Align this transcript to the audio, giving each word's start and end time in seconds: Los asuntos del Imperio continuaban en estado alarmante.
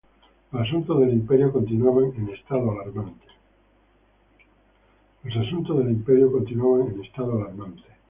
Los 0.51 0.63
asuntos 0.63 0.99
del 0.99 1.13
Imperio 1.13 1.51
continuaban 1.51 2.05
en 2.17 2.29
estado 2.29 2.71
alarmante. 2.71 3.21